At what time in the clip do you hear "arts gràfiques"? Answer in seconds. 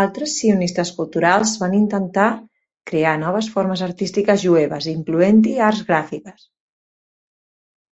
5.72-6.48